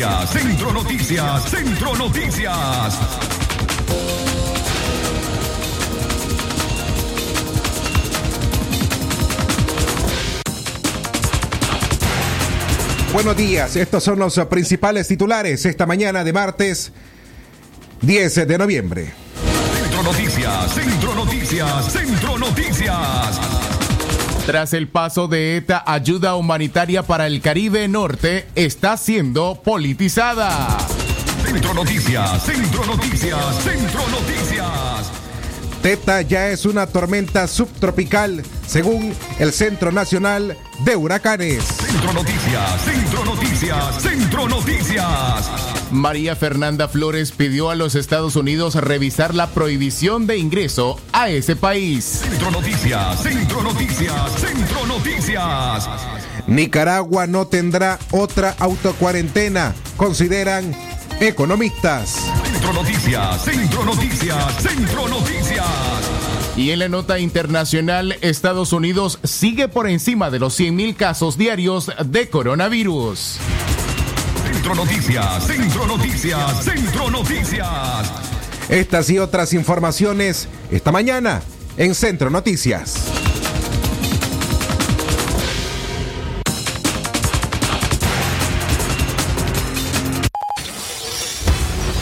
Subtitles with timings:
[0.00, 2.98] Noticias, Centro Noticias, Centro Noticias.
[13.12, 16.92] Buenos días, estos son los principales titulares esta mañana de martes
[18.00, 19.12] 10 de noviembre.
[19.82, 23.69] Centro Noticias, Centro Noticias, Centro Noticias.
[24.50, 30.76] Tras el paso de ETA, ayuda humanitaria para el Caribe Norte está siendo politizada.
[31.44, 34.89] Centro Noticias, Centro Noticias, Centro Noticias.
[35.82, 41.64] Teta ya es una tormenta subtropical, según el Centro Nacional de Huracanes.
[41.64, 45.50] Centro Noticias, Centro Noticias, Centro Noticias.
[45.90, 51.56] María Fernanda Flores pidió a los Estados Unidos revisar la prohibición de ingreso a ese
[51.56, 52.04] país.
[52.04, 55.88] Centro Noticias, Centro Noticias, Centro Noticias.
[56.46, 60.74] Nicaragua no tendrá otra autocuarentena, consideran
[61.20, 62.32] economistas.
[62.42, 65.66] Centro Noticias, Centro Noticias, Centro Noticias.
[66.56, 71.92] Y en la nota internacional, Estados Unidos sigue por encima de los 100.000 casos diarios
[72.04, 73.38] de coronavirus.
[74.50, 78.12] Centro Noticias, Centro Noticias, Centro Noticias.
[78.68, 81.42] Estas y otras informaciones esta mañana
[81.76, 83.29] en Centro Noticias.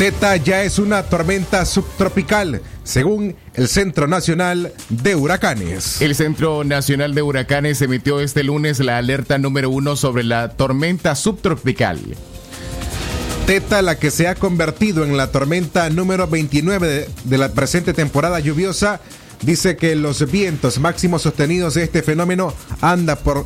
[0.00, 6.00] Teta ya es una tormenta subtropical, según el Centro Nacional de Huracanes.
[6.00, 11.14] El Centro Nacional de Huracanes emitió este lunes la alerta número uno sobre la tormenta
[11.14, 12.00] subtropical.
[13.44, 17.92] Teta, la que se ha convertido en la tormenta número 29 de, de la presente
[17.92, 19.02] temporada lluviosa,
[19.42, 23.44] dice que los vientos máximos sostenidos de este fenómeno anda por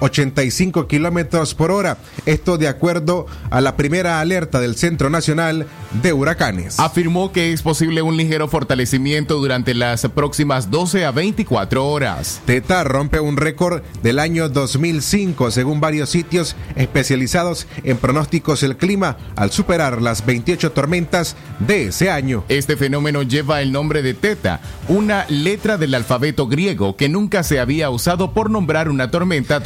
[0.00, 1.98] 85 kilómetros por hora.
[2.26, 5.66] Esto de acuerdo a la primera alerta del Centro Nacional
[6.02, 6.78] de Huracanes.
[6.78, 12.40] Afirmó que es posible un ligero fortalecimiento durante las próximas 12 a 24 horas.
[12.44, 19.16] Teta rompe un récord del año 2005 según varios sitios especializados en pronósticos del clima
[19.36, 22.44] al superar las 28 tormentas de ese año.
[22.48, 27.60] Este fenómeno lleva el nombre de Teta, una letra del alfabeto griego que nunca se
[27.60, 29.60] había usado por nombrar una tormenta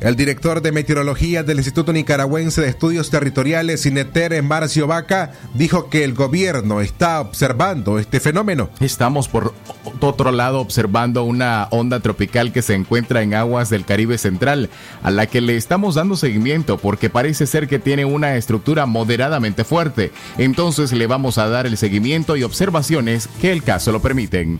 [0.00, 6.04] El director de meteorología del Instituto Nicaragüense de Estudios Territoriales, Ineter Marcio Vaca, dijo que
[6.04, 8.70] el gobierno está observando este fenómeno.
[8.80, 9.54] Estamos por
[10.00, 14.70] otro lado observando una onda tropical que se encuentra en aguas del Caribe Central,
[15.02, 19.64] a la que le estamos dando seguimiento porque parece ser que tiene una estructura moderadamente
[19.64, 20.12] fuerte.
[20.38, 24.58] Entonces le vamos a dar el seguimiento y observaciones que el caso lo permiten.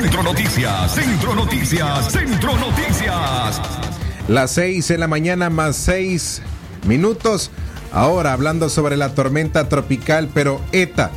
[0.00, 3.60] Centro Noticias, Centro Noticias, Centro Noticias.
[4.28, 6.40] Las seis en la mañana más seis
[6.86, 7.50] minutos.
[7.90, 11.10] Ahora hablando sobre la tormenta tropical, pero ETA,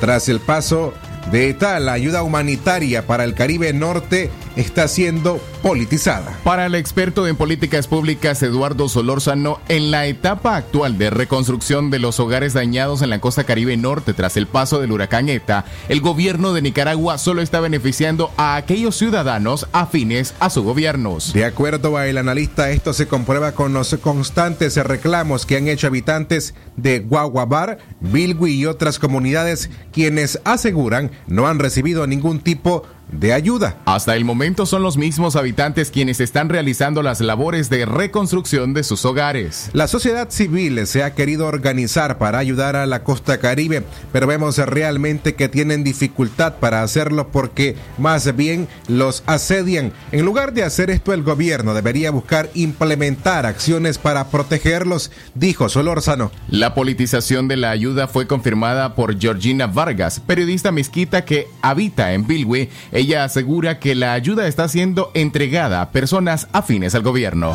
[0.00, 0.94] tras el paso
[1.32, 6.36] de ETA, la ayuda humanitaria para el Caribe Norte está siendo politizada.
[6.44, 12.00] Para el experto en políticas públicas Eduardo Solórzano, en la etapa actual de reconstrucción de
[12.00, 16.00] los hogares dañados en la costa caribe norte tras el paso del huracán ETA, el
[16.00, 20.98] gobierno de Nicaragua solo está beneficiando a aquellos ciudadanos afines a su gobierno.
[21.32, 25.86] De acuerdo a el analista, esto se comprueba con los constantes reclamos que han hecho
[25.86, 32.97] habitantes de Guaguabar, Bilwi y otras comunidades, quienes aseguran no han recibido ningún tipo de
[33.10, 33.76] de ayuda.
[33.84, 38.84] Hasta el momento son los mismos habitantes quienes están realizando las labores de reconstrucción de
[38.84, 39.70] sus hogares.
[39.72, 43.82] La sociedad civil se ha querido organizar para ayudar a la costa caribe,
[44.12, 49.92] pero vemos realmente que tienen dificultad para hacerlo porque más bien los asedian.
[50.12, 56.30] En lugar de hacer esto, el gobierno debería buscar implementar acciones para protegerlos, dijo Solórzano.
[56.48, 62.26] La politización de la ayuda fue confirmada por Georgina Vargas, periodista mezquita que habita en
[62.26, 62.68] Bilwi
[62.98, 67.52] ella asegura que la ayuda está siendo entregada a personas afines al gobierno.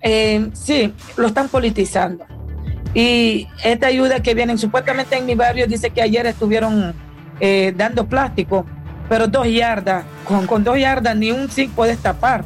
[0.00, 2.24] Eh, sí, lo están politizando.
[2.92, 6.92] Y esta ayuda que viene, supuestamente en mi barrio, dice que ayer estuvieron
[7.38, 8.66] eh, dando plástico,
[9.08, 12.44] pero dos yardas, con, dos yardas ni un zinc puede tapar,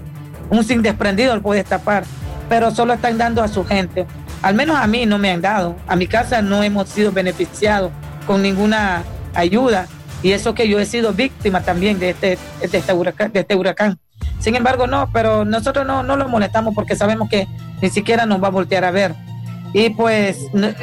[0.50, 2.04] un zinc desprendido puede tapar,
[2.50, 4.06] pero solo están dando a su gente.
[4.42, 7.92] Al menos a mí no me han dado, a mi casa no hemos sido beneficiados
[8.30, 9.02] con ninguna
[9.34, 9.88] ayuda.
[10.22, 13.56] Y eso que yo he sido víctima también de este, de este, huracán, de este
[13.56, 13.98] huracán.
[14.38, 17.48] Sin embargo, no, pero nosotros no, no lo molestamos porque sabemos que
[17.82, 19.16] ni siquiera nos va a voltear a ver.
[19.72, 20.38] Y pues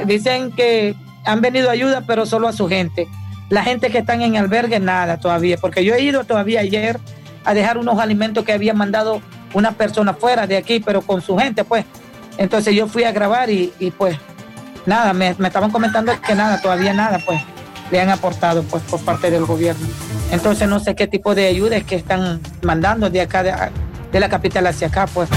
[0.05, 3.07] dicen que han venido ayuda, pero solo a su gente.
[3.49, 6.99] La gente que están en albergue, nada todavía, porque yo he ido todavía ayer
[7.45, 9.21] a dejar unos alimentos que había mandado
[9.53, 11.85] una persona fuera de aquí, pero con su gente, pues.
[12.37, 14.17] Entonces yo fui a grabar y, y pues
[14.87, 17.39] nada, me, estaban comentando que nada, todavía nada, pues
[17.91, 19.85] le han aportado pues por parte del gobierno.
[20.31, 23.53] Entonces no sé qué tipo de ayuda es que están mandando de acá, de,
[24.11, 25.29] de la capital hacia acá, pues.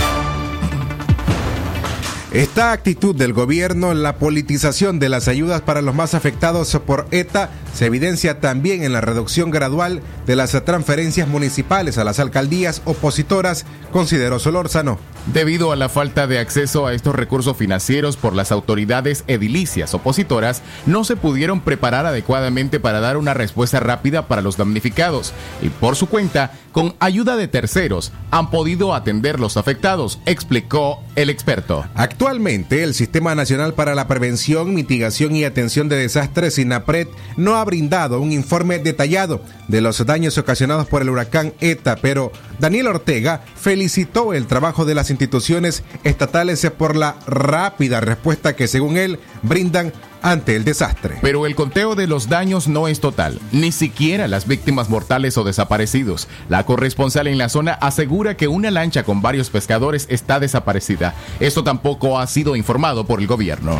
[2.32, 7.50] Esta actitud del gobierno, la politización de las ayudas para los más afectados por ETA,
[7.72, 13.64] se evidencia también en la reducción gradual de las transferencias municipales a las alcaldías opositoras,
[13.92, 14.98] consideró Solórzano.
[15.32, 20.62] Debido a la falta de acceso a estos recursos financieros por las autoridades edilicias opositoras,
[20.86, 25.32] no se pudieron preparar adecuadamente para dar una respuesta rápida para los damnificados
[25.62, 31.28] y por su cuenta, con ayuda de terceros, han podido atender los afectados, explicó el
[31.28, 31.84] experto.
[31.94, 37.59] Actualmente, el Sistema Nacional para la Prevención, Mitigación y Atención de Desastres, SINAPRED, no ha
[37.64, 43.42] brindado un informe detallado de los daños ocasionados por el huracán ETA, pero Daniel Ortega
[43.56, 49.92] felicitó el trabajo de las instituciones estatales por la rápida respuesta que, según él, brindan
[50.22, 51.18] ante el desastre.
[51.22, 55.44] Pero el conteo de los daños no es total, ni siquiera las víctimas mortales o
[55.44, 56.28] desaparecidos.
[56.48, 61.14] La corresponsal en la zona asegura que una lancha con varios pescadores está desaparecida.
[61.40, 63.78] Esto tampoco ha sido informado por el gobierno.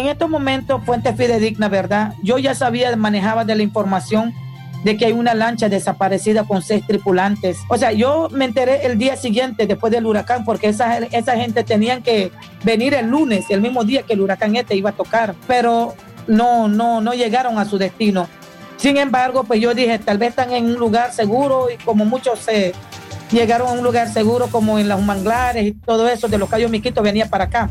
[0.00, 2.14] En estos momentos, fuente fidedigna, ¿verdad?
[2.22, 4.32] Yo ya sabía, manejaba de la información
[4.82, 7.58] de que hay una lancha desaparecida con seis tripulantes.
[7.68, 11.64] O sea, yo me enteré el día siguiente después del huracán porque esa, esa gente
[11.64, 12.32] tenían que
[12.64, 15.92] venir el lunes, el mismo día que el huracán este iba a tocar, pero
[16.26, 18.26] no, no, no llegaron a su destino.
[18.78, 22.38] Sin embargo, pues yo dije, tal vez están en un lugar seguro y como muchos
[22.38, 22.72] se
[23.30, 26.70] llegaron a un lugar seguro como en los manglares y todo eso de los Cayos
[26.70, 27.68] Miquitos venía para acá.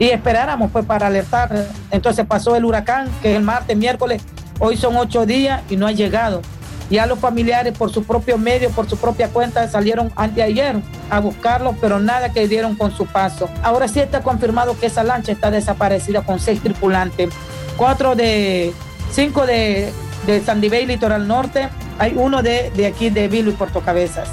[0.00, 1.68] Y esperáramos pues para alertar.
[1.92, 4.20] Entonces pasó el huracán, que es el martes, miércoles,
[4.62, 6.42] Hoy son ocho días y no ha llegado.
[6.90, 10.76] Ya los familiares por su propio medio, por su propia cuenta, salieron anteayer
[11.08, 13.48] a buscarlo, pero nada que dieron con su paso.
[13.62, 17.30] Ahora sí está confirmado que esa lancha está desaparecida con seis tripulantes.
[17.78, 18.74] Cuatro de,
[19.12, 19.94] cinco de,
[20.26, 21.70] de Sandy Bay, Litoral Norte.
[21.98, 24.28] Hay uno de, de aquí de Vilo y Puerto Cabezas.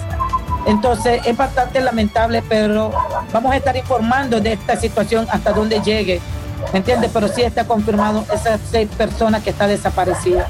[0.67, 2.91] Entonces es bastante lamentable, pero
[3.31, 6.21] vamos a estar informando de esta situación hasta donde llegue
[6.73, 7.11] ¿me entiendes?
[7.13, 10.47] Pero sí está confirmado esas seis personas que está desaparecida.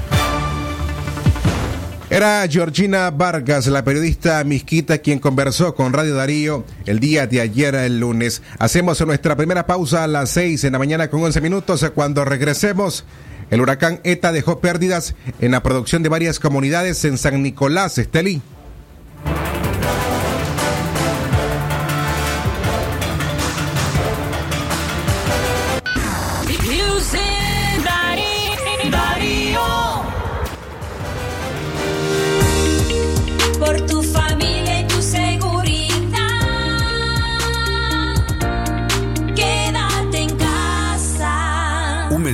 [2.10, 7.74] Era Georgina Vargas, la periodista misquita, quien conversó con Radio Darío el día de ayer,
[7.74, 8.40] el lunes.
[8.58, 11.84] Hacemos nuestra primera pausa a las seis en la mañana con 11 minutos.
[11.94, 13.04] Cuando regresemos,
[13.50, 18.40] el huracán ETA dejó pérdidas en la producción de varias comunidades en San Nicolás, Estelí.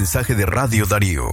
[0.04, 1.30] Mensaje de Radio Darío.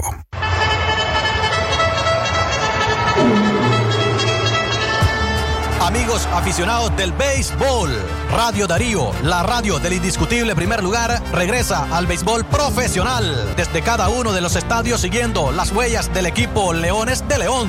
[5.82, 7.92] Amigos aficionados del béisbol,
[8.32, 14.32] Radio Darío, la radio del indiscutible primer lugar, regresa al béisbol profesional desde cada uno
[14.32, 17.68] de los estadios siguiendo las huellas del equipo Leones de León.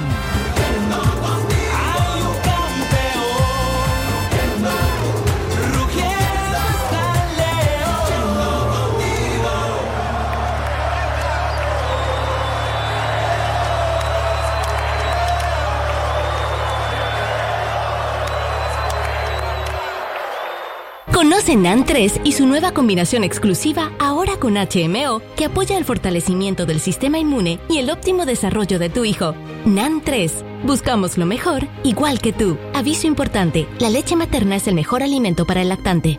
[21.22, 26.66] Conoce NAN 3 y su nueva combinación exclusiva ahora con HMO que apoya el fortalecimiento
[26.66, 29.36] del sistema inmune y el óptimo desarrollo de tu hijo.
[29.64, 30.44] NAN 3.
[30.64, 32.58] Buscamos lo mejor, igual que tú.
[32.74, 36.18] Aviso importante, la leche materna es el mejor alimento para el lactante.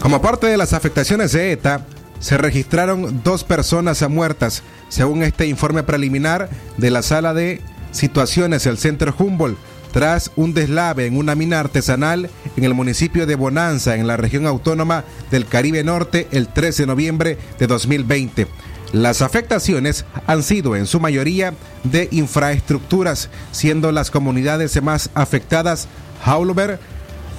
[0.00, 1.84] Como parte de las afectaciones de ETA,
[2.20, 7.60] se registraron dos personas muertas, según este informe preliminar de la sala de
[7.92, 9.58] situaciones del Centro Humboldt,
[9.92, 14.46] tras un deslave en una mina artesanal en el municipio de Bonanza, en la región
[14.46, 18.46] autónoma del Caribe Norte, el 13 de noviembre de 2020.
[18.92, 25.88] Las afectaciones han sido en su mayoría de infraestructuras, siendo las comunidades más afectadas
[26.24, 26.80] Haulover,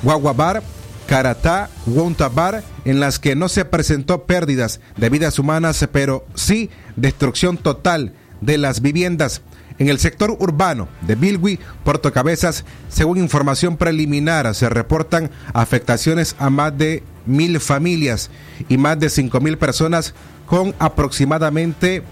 [0.03, 0.61] Guaguabar,
[1.09, 7.57] Caratá, Wontabar, en las que no se presentó pérdidas de vidas humanas, pero sí destrucción
[7.57, 9.41] total de las viviendas.
[9.79, 16.51] En el sector urbano de Bilwi, Puerto Cabezas, según información preliminar, se reportan afectaciones a
[16.51, 18.29] más de mil familias
[18.67, 20.13] y más de cinco mil personas
[20.45, 22.03] con aproximadamente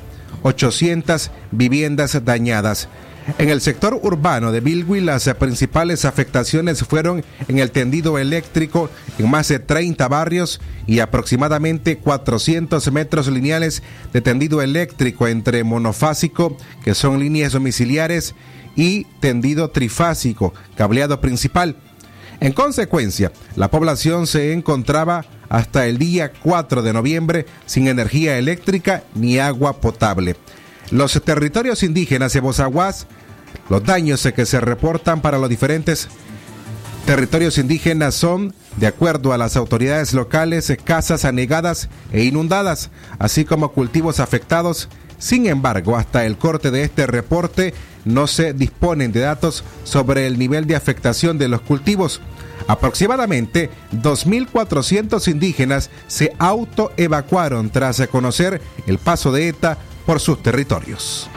[0.41, 2.89] 800 viviendas dañadas.
[3.37, 9.29] En el sector urbano de Bilwi, las principales afectaciones fueron en el tendido eléctrico en
[9.29, 16.55] más de 30 barrios y aproximadamente 400 metros lineales de tendido eléctrico entre monofásico,
[16.85, 18.33] que son líneas domiciliares,
[18.77, 21.75] y tendido trifásico, cableado principal.
[22.39, 29.03] En consecuencia, la población se encontraba hasta el día 4 de noviembre sin energía eléctrica
[29.15, 30.35] ni agua potable.
[30.91, 33.07] Los territorios indígenas de Bozaguas,
[33.69, 36.07] los daños que se reportan para los diferentes
[37.05, 42.89] territorios indígenas son, de acuerdo a las autoridades locales, casas anegadas e inundadas,
[43.19, 44.87] así como cultivos afectados.
[45.17, 47.73] Sin embargo, hasta el corte de este reporte
[48.05, 52.21] no se disponen de datos sobre el nivel de afectación de los cultivos.
[52.67, 59.77] Aproximadamente 2.400 indígenas se autoevacuaron tras conocer el paso de ETA
[60.07, 61.29] por sus territorios.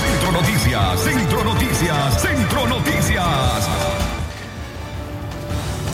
[0.00, 3.68] Centro Noticias, Centro Noticias, Centro Noticias.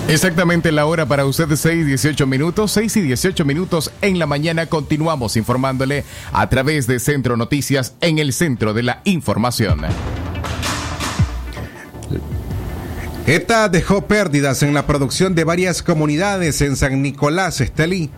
[0.07, 4.27] Exactamente la hora para usted, 6 y 18 minutos, 6 y 18 minutos en la
[4.27, 4.67] mañana.
[4.67, 9.81] Continuamos informándole a través de Centro Noticias en el centro de la información.
[13.27, 18.11] ETA dejó pérdidas en la producción de varias comunidades en San Nicolás, Estelí.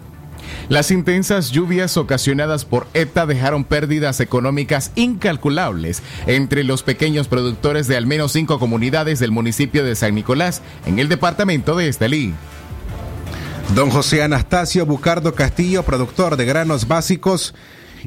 [0.70, 7.98] Las intensas lluvias ocasionadas por ETA dejaron pérdidas económicas incalculables entre los pequeños productores de
[7.98, 12.32] al menos cinco comunidades del municipio de San Nicolás, en el departamento de Estelí.
[13.74, 17.54] Don José Anastasio Bucardo Castillo, productor de granos básicos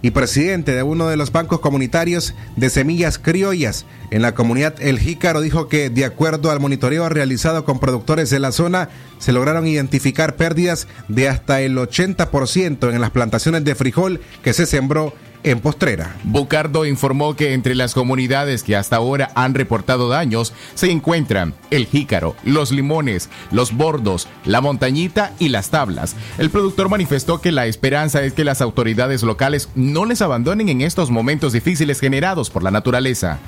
[0.02, 5.00] y presidente de uno de los bancos comunitarios de semillas criollas en la comunidad El
[5.00, 9.68] Jícaro, dijo que de acuerdo al monitoreo realizado con productores de la zona, se lograron
[9.68, 15.60] identificar pérdidas de hasta el 80% en las plantaciones de frijol que se sembró en
[15.60, 16.16] Postrera.
[16.24, 21.86] Bucardo informó que entre las comunidades que hasta ahora han reportado daños se encuentran El
[21.86, 26.16] Jícaro, Los Limones, Los Bordos, La Montañita y Las Tablas.
[26.38, 30.82] El productor manifestó que la esperanza es que las autoridades locales no les abandonen en
[30.82, 33.40] estos momentos difíciles generados por la naturaleza.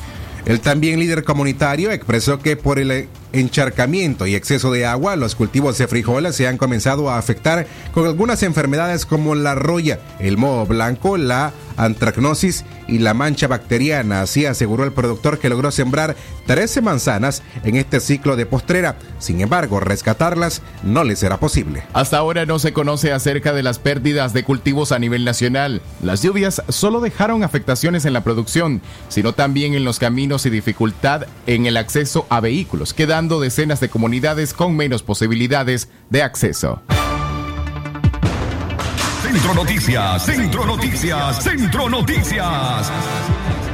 [0.45, 5.77] El también líder comunitario expresó que por el encharcamiento y exceso de agua, los cultivos
[5.77, 10.65] de frijoles se han comenzado a afectar con algunas enfermedades como la roya, el moho
[10.65, 14.21] blanco, la antracnosis y la mancha bacteriana.
[14.21, 16.15] Así aseguró el productor que logró sembrar
[16.45, 18.97] 13 manzanas en este ciclo de postrera.
[19.17, 21.83] Sin embargo, rescatarlas no le será posible.
[21.93, 25.81] Hasta ahora no se conoce acerca de las pérdidas de cultivos a nivel nacional.
[26.03, 31.27] Las lluvias solo dejaron afectaciones en la producción, sino también en los caminos y dificultad
[31.47, 36.81] en el acceso a vehículos, quedando decenas de comunidades con menos posibilidades de acceso.
[39.31, 42.91] Centro Noticias, Centro Noticias, Centro Noticias.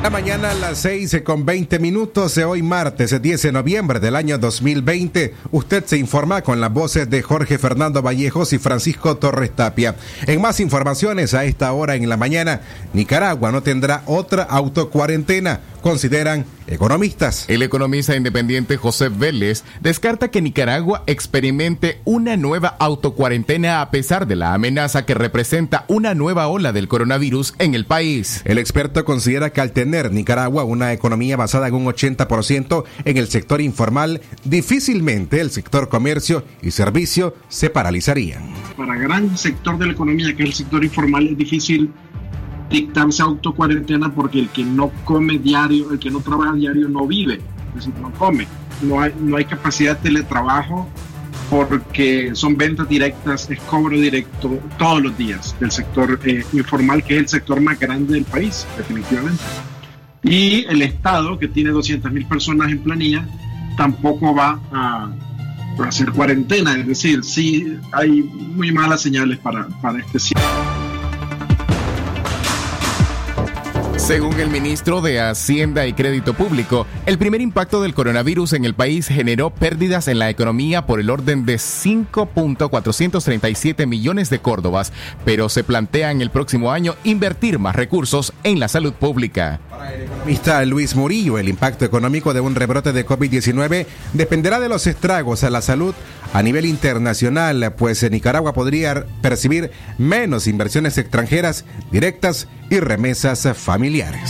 [0.04, 4.18] La mañana a las 6 con 20 minutos de hoy martes 10 de noviembre del
[4.18, 5.34] año 2020.
[5.52, 9.96] Usted se informa con las voces de Jorge Fernando Vallejos y Francisco Torres Tapia.
[10.28, 12.60] En más informaciones a esta hora en la mañana,
[12.92, 15.62] Nicaragua no tendrá otra autocuarentena.
[15.82, 17.46] Consideran economistas.
[17.48, 24.36] El economista independiente José Vélez descarta que Nicaragua experimente una nueva autocuarentena a pesar de
[24.36, 28.42] la amenaza que representa una nueva ola del coronavirus en el país.
[28.46, 33.28] El experto considera que al tener Nicaragua una economía basada en un 80% en el
[33.28, 38.44] sector informal, difícilmente el sector comercio y servicio se paralizarían.
[38.78, 41.92] Para gran sector de la economía, que es el sector informal, es difícil
[42.70, 47.42] dictarse autocuarentena porque el que no come diario, el que no trabaja diario no vive,
[47.70, 48.48] es decir, no come.
[48.82, 50.88] No hay, no hay capacidad de teletrabajo
[51.50, 57.16] porque son ventas directas, es cobro directo todos los días del sector eh, informal, que
[57.16, 59.44] es el sector más grande del país, definitivamente.
[60.24, 63.26] Y el Estado, que tiene 200 mil personas en planilla,
[63.78, 65.12] tampoco va a,
[65.86, 70.75] hacer cuarentena, es decir, sí hay muy malas señales para, para este ciclo.
[74.06, 78.76] Según el ministro de Hacienda y Crédito Público, el primer impacto del coronavirus en el
[78.76, 84.94] país generó pérdidas en la economía por el orden de 5.437 millones de córdobas,
[85.26, 89.60] pero se plantea en el próximo año invertir más recursos en la salud pública.
[89.92, 95.44] economista Luis Murillo, el impacto económico de un rebrote de COVID-19 dependerá de los estragos
[95.44, 95.96] a la salud
[96.36, 104.30] a nivel internacional, pues Nicaragua podría percibir menos inversiones extranjeras directas y remesas familiares.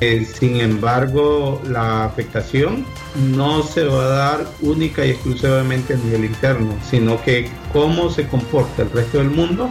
[0.00, 2.84] Eh, sin embargo, la afectación
[3.32, 8.26] no se va a dar única y exclusivamente a nivel interno, sino que cómo se
[8.26, 9.70] comporta el resto del mundo.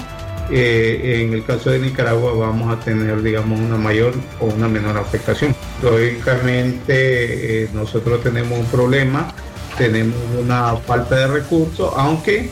[0.49, 4.97] eh, en el caso de Nicaragua vamos a tener, digamos, una mayor o una menor
[4.97, 5.53] afectación.
[5.83, 9.33] Lógicamente, eh, nosotros tenemos un problema,
[9.77, 12.49] tenemos una falta de recursos, aunque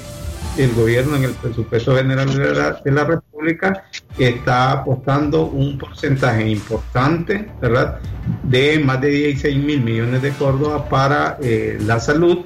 [0.58, 3.84] el gobierno en el presupuesto general de la, de la República
[4.18, 8.00] está apostando un porcentaje importante, ¿verdad?
[8.44, 12.40] De más de 16 mil millones de Córdoba para eh, la salud,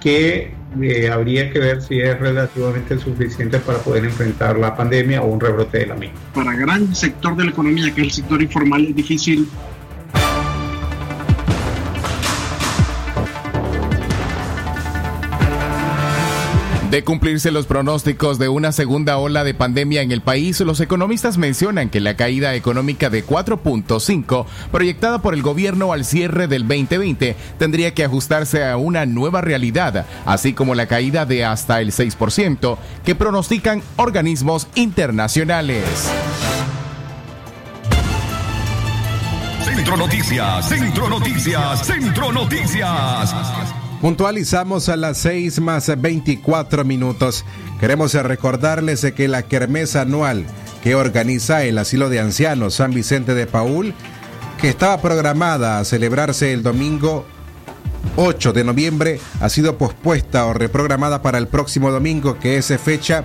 [0.00, 5.26] que eh, habría que ver si es relativamente suficiente para poder enfrentar la pandemia o
[5.26, 6.18] un rebrote de la misma.
[6.32, 9.48] Para gran sector de la economía, que es el sector informal, es difícil
[16.90, 21.38] De cumplirse los pronósticos de una segunda ola de pandemia en el país, los economistas
[21.38, 27.36] mencionan que la caída económica de 4.5 proyectada por el gobierno al cierre del 2020
[27.60, 32.76] tendría que ajustarse a una nueva realidad, así como la caída de hasta el 6%
[33.04, 35.84] que pronostican organismos internacionales.
[39.62, 43.79] Centro Noticias, Centro Noticias, Centro Noticias.
[44.00, 47.44] Puntualizamos a las 6 más 24 minutos.
[47.78, 50.46] Queremos recordarles que la kermesa anual
[50.82, 53.92] que organiza el Asilo de Ancianos San Vicente de Paul,
[54.58, 57.26] que estaba programada a celebrarse el domingo
[58.16, 63.24] 8 de noviembre, ha sido pospuesta o reprogramada para el próximo domingo, que es fecha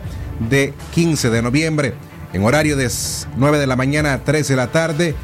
[0.50, 1.94] de 15 de noviembre,
[2.34, 2.92] en horario de
[3.38, 5.16] 9 de la mañana a 3 de la tarde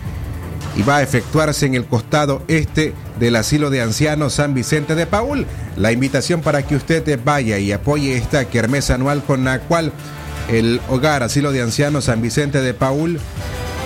[0.77, 5.05] y va a efectuarse en el costado este del asilo de ancianos San Vicente de
[5.05, 5.45] Paul.
[5.77, 9.93] La invitación para que usted vaya y apoye esta kermesa anual con la cual
[10.49, 13.19] el hogar asilo de ancianos San Vicente de Paul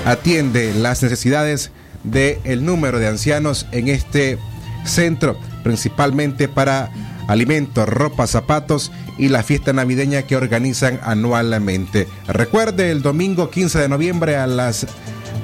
[0.05, 1.71] atiende las necesidades
[2.05, 4.39] del número de ancianos en este
[4.85, 6.89] centro, principalmente para
[7.27, 12.07] alimentos, ropa, zapatos y la fiesta navideña que organizan anualmente.
[12.27, 14.87] Recuerde el domingo 15 de noviembre a las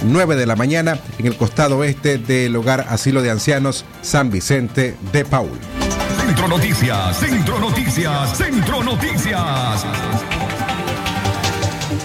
[0.03, 4.95] 9 de la mañana en el costado oeste del hogar asilo de ancianos San Vicente
[5.11, 5.59] de Paul.
[6.25, 9.85] Centro Noticias, Centro Noticias, Centro Noticias.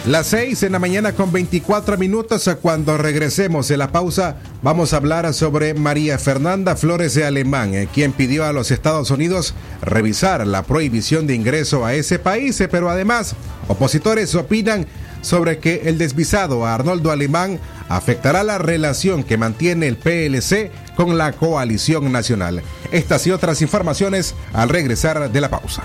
[0.06, 2.48] Las 6 en la mañana con 24 minutos.
[2.62, 7.88] Cuando regresemos de la pausa, vamos a hablar sobre María Fernanda Flores de Alemán, eh,
[7.92, 12.68] quien pidió a los Estados Unidos revisar la prohibición de ingreso a ese país, eh,
[12.68, 13.34] pero además,
[13.66, 14.86] opositores opinan
[15.22, 21.18] sobre que el desvisado a Arnoldo Alemán afectará la relación que mantiene el PLC con
[21.18, 22.62] la coalición nacional.
[22.92, 25.82] Estas y otras informaciones al regresar de la pausa.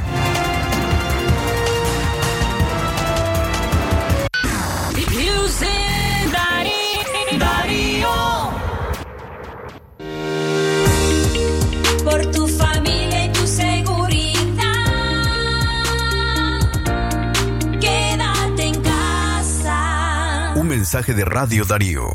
[20.62, 22.06] Un mensaje de Radio Darío.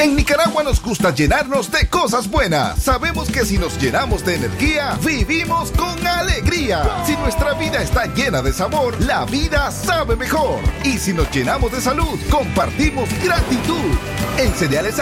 [0.00, 2.80] En Nicaragua nos gusta llenarnos de cosas buenas.
[2.80, 6.84] Sabemos que si nos llenamos de energía, vivimos con alegría.
[7.04, 10.60] Si nuestra vida está llena de sabor, la vida sabe mejor.
[10.84, 13.98] Y si nos llenamos de salud, compartimos gratitud.
[14.38, 14.94] En Cereales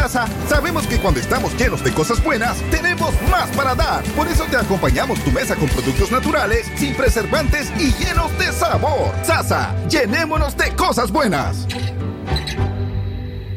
[0.48, 4.02] sabemos que cuando estamos llenos de cosas buenas, tenemos más para dar.
[4.16, 9.12] Por eso te acompañamos tu mesa con productos naturales, sin preservantes y llenos de sabor.
[9.24, 11.66] Sasa, llenémonos de cosas buenas.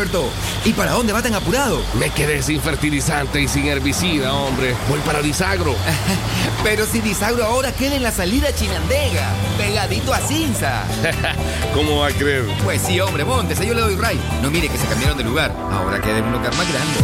[0.00, 0.30] Roberto,
[0.64, 1.82] ¿y para dónde va tan apurado?
[1.98, 4.74] Me quedé sin fertilizante y sin herbicida, hombre.
[4.88, 5.74] Voy para Disagro.
[6.64, 10.84] Pero si Disagro ahora queda en la salida Chinandega, pegadito a Cinza.
[11.74, 12.46] ¿Cómo va a creer?
[12.64, 14.18] Pues sí, hombre, montes, yo le doy ray.
[14.40, 15.54] No mire que se cambiaron de lugar.
[15.70, 16.94] Ahora queda en un lugar más grande.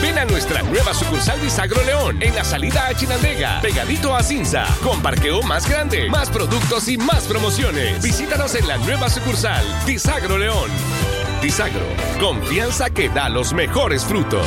[0.00, 4.64] Ven a nuestra nueva sucursal Disagro León en la salida a Chinandega, pegadito a Cinza,
[4.82, 8.02] con parqueo más grande, más productos y más promociones.
[8.02, 10.70] Visítanos en la nueva sucursal Disagro León.
[11.42, 11.84] Disagro,
[12.20, 14.46] confianza que da los mejores frutos.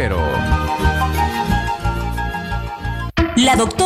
[3.35, 3.80] La doctora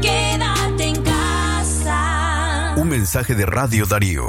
[0.00, 2.74] Quédate en casa.
[2.76, 4.28] Un mensaje de Radio Darío.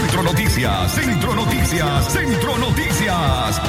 [0.00, 3.60] Centro Noticias, Centro Noticias, Centro Noticias.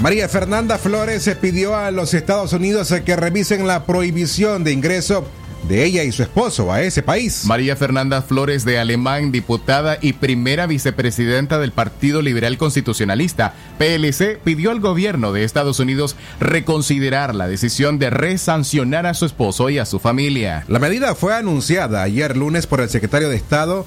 [0.00, 5.26] María Fernanda Flores pidió a los Estados Unidos que revisen la prohibición de ingreso
[5.64, 7.44] de ella y su esposo a ese país.
[7.44, 14.70] María Fernanda Flores de Alemán, diputada y primera vicepresidenta del Partido Liberal Constitucionalista, PLC, pidió
[14.70, 19.86] al gobierno de Estados Unidos reconsiderar la decisión de resancionar a su esposo y a
[19.86, 20.64] su familia.
[20.68, 23.86] La medida fue anunciada ayer lunes por el secretario de Estado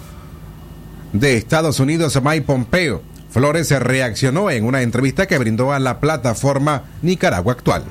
[1.13, 3.01] de Estados Unidos, Mike Pompeo.
[3.29, 7.83] Flores se reaccionó en una entrevista que brindó a la plataforma Nicaragua Actual.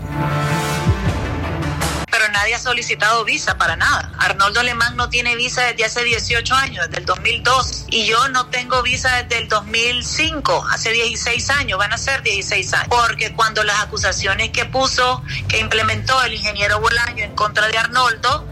[2.40, 4.10] Nadie solicitado visa para nada.
[4.18, 7.84] Arnoldo Alemán no tiene visa desde hace 18 años, desde el 2002.
[7.90, 12.72] Y yo no tengo visa desde el 2005, hace 16 años, van a ser 16
[12.74, 12.88] años.
[12.88, 18.46] Porque cuando las acusaciones que puso, que implementó el ingeniero Bolaño en contra de Arnoldo,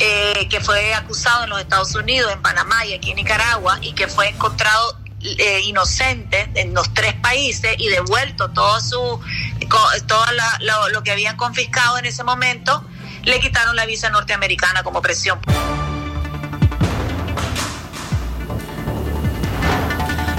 [0.00, 3.92] eh, que fue acusado en los Estados Unidos, en Panamá y aquí en Nicaragua, y
[3.92, 9.20] que fue encontrado eh, inocente en los tres países y devuelto todo su
[10.06, 10.58] todo la-
[10.92, 12.84] lo que habían confiscado en ese momento,
[13.28, 15.38] le quitaron la visa norteamericana como presión.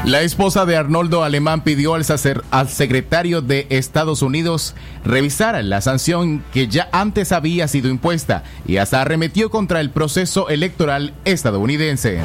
[0.05, 4.73] La esposa de Arnoldo Alemán pidió al, sacer- al secretario de Estados Unidos
[5.05, 10.49] revisar la sanción que ya antes había sido impuesta y hasta arremetió contra el proceso
[10.49, 12.21] electoral estadounidense.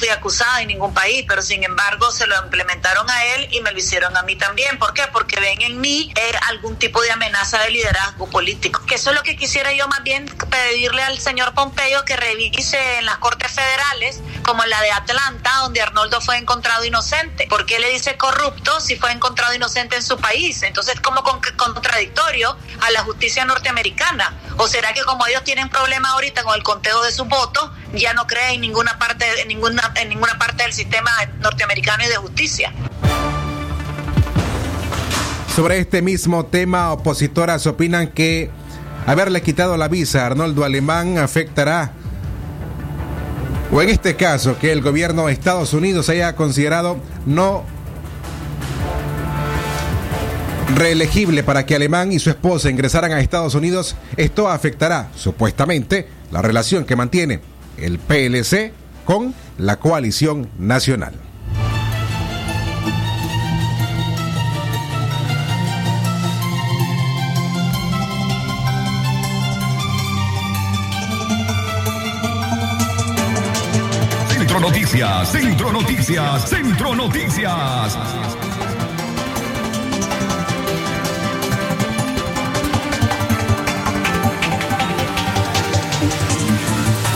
[0.00, 3.70] Fui acusada en ningún país, pero sin embargo se lo implementaron a él y me
[3.70, 4.78] lo hicieron a mí también.
[4.78, 5.02] ¿Por qué?
[5.12, 8.84] Porque ven en mí eh, algún tipo de amenaza de liderazgo político.
[8.86, 12.98] Que eso es lo que quisiera yo más bien pedirle al señor Pompeo que revise
[12.98, 17.46] en las Cortes Federales, como en la de Atlanta, donde Arnoldo fue encontrado inocente.
[17.48, 20.62] ¿Por qué le dice corrupto si fue encontrado inocente en su país?
[20.62, 24.34] Entonces, como con- contradictorio a la justicia norteamericana.
[24.56, 28.12] ¿O será que como ellos tienen problemas ahorita con el conteo de sus votos, ya
[28.14, 32.16] no creen en ninguna parte, en ninguna, en ninguna parte del sistema norteamericano y de
[32.16, 32.72] justicia?
[35.54, 38.50] Sobre este mismo tema, opositoras opinan que
[39.06, 41.92] haberle quitado la visa a Arnoldo Alemán afectará,
[43.72, 47.64] o en este caso, que el gobierno de Estados Unidos haya considerado no
[50.74, 56.42] reelegible para que Alemán y su esposa ingresaran a Estados Unidos, esto afectará, supuestamente, la
[56.42, 57.40] relación que mantiene
[57.76, 58.72] el PLC
[59.04, 61.12] con la coalición nacional.
[74.28, 77.98] Centro Noticias, Centro Noticias, Centro Noticias.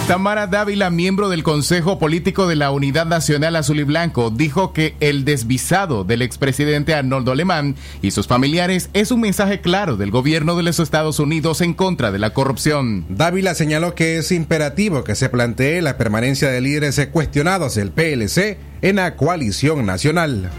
[0.07, 4.95] Tamara Dávila, miembro del Consejo Político de la Unidad Nacional Azul y Blanco, dijo que
[5.01, 10.57] el desvisado del expresidente Arnoldo Alemán y sus familiares es un mensaje claro del gobierno
[10.57, 13.07] de los Estados Unidos en contra de la corrupción.
[13.09, 18.59] Dávila señaló que es imperativo que se plantee la permanencia de líderes cuestionados del PLC
[18.83, 20.51] en la coalición nacional.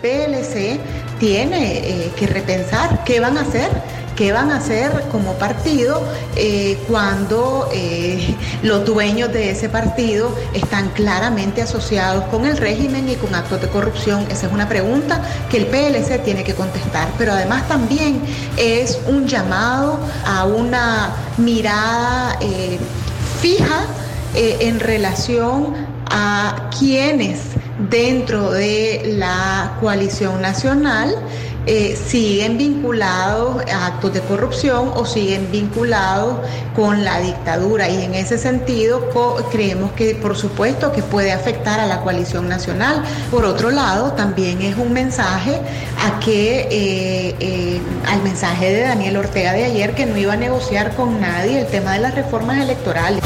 [0.00, 0.78] PLC
[1.18, 3.68] tiene eh, que repensar qué van a hacer,
[4.16, 6.02] qué van a hacer como partido
[6.36, 13.16] eh, cuando eh, los dueños de ese partido están claramente asociados con el régimen y
[13.16, 14.26] con actos de corrupción.
[14.30, 18.20] Esa es una pregunta que el PLC tiene que contestar, pero además también
[18.56, 22.78] es un llamado a una mirada eh,
[23.40, 23.86] fija
[24.32, 25.74] en relación
[26.08, 27.40] a quienes
[27.88, 31.14] dentro de la coalición nacional
[31.66, 36.38] eh, siguen vinculados a actos de corrupción o siguen vinculados
[36.74, 39.10] con la dictadura y en ese sentido
[39.50, 43.04] creemos que por supuesto que puede afectar a la coalición nacional.
[43.30, 45.60] Por otro lado, también es un mensaje
[46.02, 50.36] a que eh, eh, al mensaje de Daniel Ortega de ayer que no iba a
[50.36, 53.19] negociar con nadie el tema de las reformas electorales.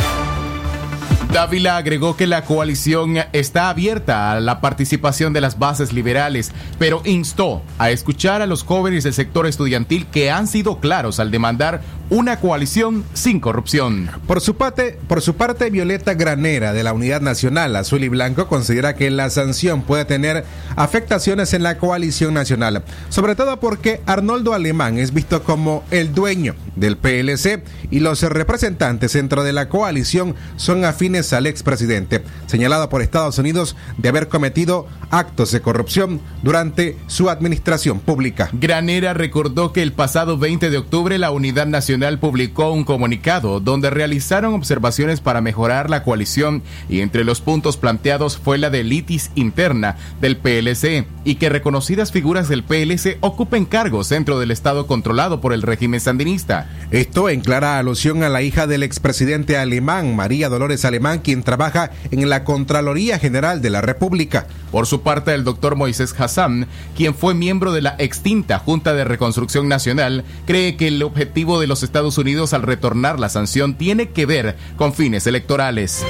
[1.34, 7.02] Dávila agregó que la coalición está abierta a la participación de las bases liberales, pero
[7.04, 11.82] instó a escuchar a los jóvenes del sector estudiantil que han sido claros al demandar
[12.10, 14.10] una coalición sin corrupción.
[14.26, 18.46] Por su parte, por su parte, Violeta Granera de la Unidad Nacional Azul y Blanco
[18.46, 20.44] considera que la sanción puede tener
[20.76, 26.54] afectaciones en la coalición nacional, sobre todo porque Arnoldo Alemán es visto como el dueño
[26.76, 33.02] del PLC y los representantes dentro de la coalición son afines al expresidente, señalado por
[33.02, 38.50] Estados Unidos de haber cometido actos de corrupción durante su administración pública.
[38.52, 43.88] Granera recordó que el pasado 20 de octubre la Unidad Nacional publicó un comunicado donde
[43.88, 49.30] realizaron observaciones para mejorar la coalición y entre los puntos planteados fue la de litis
[49.36, 55.40] interna del PLC y que reconocidas figuras del PLC ocupen cargos dentro del Estado controlado
[55.40, 56.68] por el régimen sandinista.
[56.90, 61.90] Esto en clara alusión a la hija del expresidente alemán, María Dolores Alemán, quien trabaja
[62.10, 64.46] en la Contraloría General de la República.
[64.70, 69.04] Por su parte, el doctor Moisés Hassan, quien fue miembro de la extinta Junta de
[69.04, 74.10] Reconstrucción Nacional, cree que el objetivo de los Estados Unidos al retornar la sanción tiene
[74.10, 76.04] que ver con fines electorales.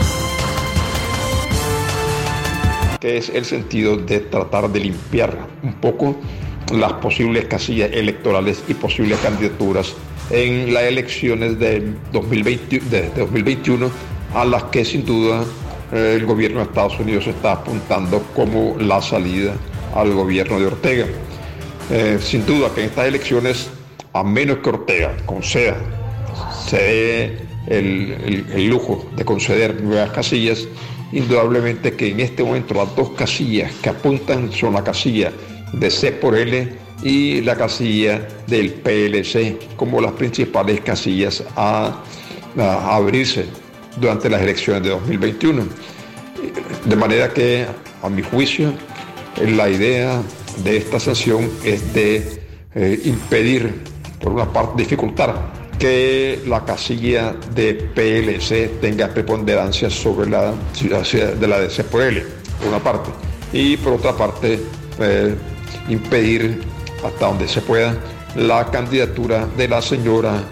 [3.01, 6.17] que es el sentido de tratar de limpiar un poco
[6.73, 9.95] las posibles casillas electorales y posibles candidaturas
[10.31, 13.91] en las elecciones de, 2020 de 2021
[14.35, 15.45] a las que sin duda
[15.93, 19.55] eh, el gobierno de Estados Unidos está apuntando como la salida
[19.95, 21.07] al gobierno de Ortega.
[21.91, 23.69] Eh, sin duda que en estas elecciones,
[24.15, 25.77] a menos que Ortega conceda,
[26.67, 30.67] se dé el, el lujo de conceder nuevas casillas,
[31.13, 35.33] indudablemente que en este momento las dos casillas que apuntan son la casilla
[35.73, 42.03] de C por L y la casilla del PLC como las principales casillas a,
[42.57, 43.47] abrirse
[43.97, 45.65] durante las elecciones de 2021.
[46.85, 47.67] De manera que,
[48.03, 48.73] a mi juicio,
[49.41, 50.23] la idea
[50.63, 52.41] de esta sanción es de
[52.75, 53.75] eh, impedir,
[54.25, 61.61] por una parte, dificultar que la casilla de PLC tenga preponderancia sobre la de la
[61.61, 63.11] de por una parte.
[63.53, 64.59] Y por otra parte,
[64.99, 65.35] eh,
[65.91, 66.63] impedir
[67.05, 67.95] hasta donde se pueda
[68.35, 70.43] la candidatura de la señora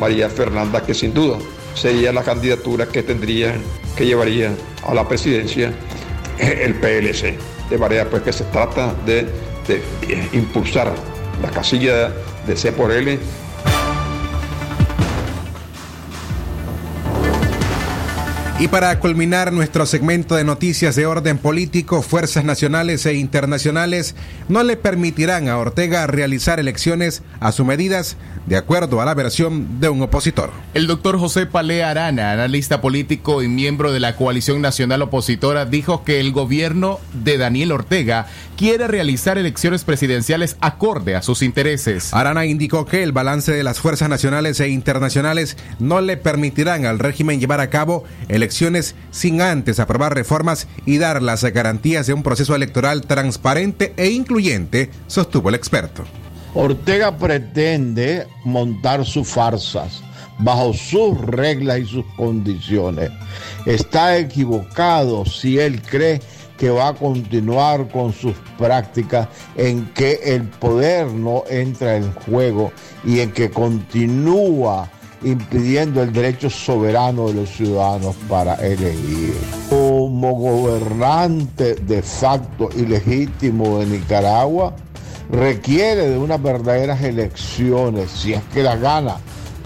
[0.00, 1.38] María Fernanda, que sin duda
[1.74, 3.54] sería la candidatura que tendría,
[3.96, 4.50] que llevaría
[4.84, 5.72] a la presidencia
[6.38, 7.38] el PLC.
[7.70, 9.28] De manera pues que se trata de,
[9.68, 9.80] de
[10.32, 10.92] impulsar
[11.42, 12.12] la casilla
[12.46, 13.18] de C por L
[18.62, 24.14] Y para culminar nuestro segmento de noticias de orden político, fuerzas nacionales e internacionales
[24.48, 29.80] no le permitirán a Ortega realizar elecciones a sus medidas de acuerdo a la versión
[29.80, 30.52] de un opositor.
[30.74, 36.04] El doctor José Palé Arana, analista político y miembro de la coalición nacional opositora, dijo
[36.04, 42.14] que el gobierno de Daniel Ortega quiere realizar elecciones presidenciales acorde a sus intereses.
[42.14, 47.00] Arana indicó que el balance de las fuerzas nacionales e internacionales no le permitirán al
[47.00, 48.51] régimen llevar a cabo elecciones
[49.10, 54.90] sin antes aprobar reformas y dar las garantías de un proceso electoral transparente e incluyente,
[55.06, 56.04] sostuvo el experto.
[56.54, 60.02] Ortega pretende montar sus farsas
[60.38, 63.10] bajo sus reglas y sus condiciones.
[63.64, 66.20] Está equivocado si él cree
[66.58, 72.72] que va a continuar con sus prácticas en que el poder no entra en juego
[73.04, 74.90] y en que continúa
[75.24, 79.34] impidiendo el derecho soberano de los ciudadanos para elegir.
[79.68, 84.74] Como gobernante de facto y legítimo de Nicaragua,
[85.30, 89.16] requiere de unas verdaderas elecciones, si es que las gana,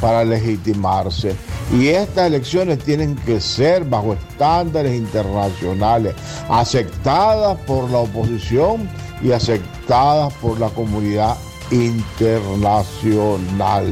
[0.00, 1.34] para legitimarse.
[1.72, 6.14] Y estas elecciones tienen que ser bajo estándares internacionales,
[6.48, 8.88] aceptadas por la oposición
[9.22, 11.36] y aceptadas por la comunidad
[11.70, 13.86] internacional.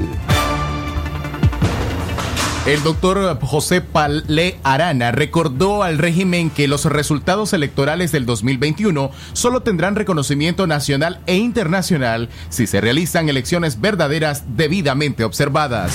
[2.66, 9.60] El doctor José Palé Arana recordó al régimen que los resultados electorales del 2021 solo
[9.60, 15.92] tendrán reconocimiento nacional e internacional si se realizan elecciones verdaderas debidamente observadas.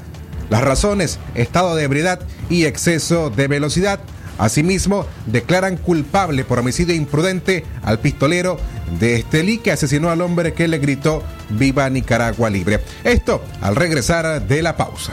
[0.48, 4.00] Las razones, estado de ebriedad y exceso de velocidad.
[4.38, 8.58] Asimismo, declaran culpable por homicidio imprudente al pistolero
[8.98, 12.80] de Estelí que asesinó al hombre que le gritó Viva Nicaragua Libre.
[13.04, 15.12] Esto al regresar de la pausa.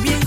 [0.00, 0.21] bien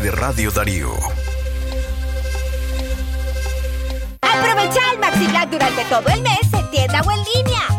[0.00, 0.92] de Radio Darío.
[4.20, 7.75] Aprovecha el Maxi durante todo el mes en tienda o en línea,